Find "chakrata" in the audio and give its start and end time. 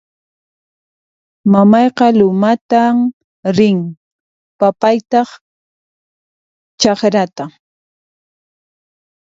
6.81-7.43